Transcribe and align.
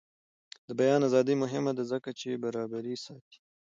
د 0.67 0.69
بیان 0.79 1.01
ازادي 1.09 1.35
مهمه 1.43 1.71
ده 1.77 1.83
ځکه 1.91 2.09
چې 2.19 2.41
برابري 2.43 2.95
ساتي. 3.05 3.39